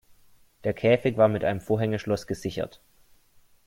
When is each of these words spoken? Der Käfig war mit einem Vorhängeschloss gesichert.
Der 0.63 0.73
Käfig 0.73 1.15
war 1.17 1.27
mit 1.27 1.43
einem 1.43 1.61
Vorhängeschloss 1.61 2.25
gesichert. 2.25 2.81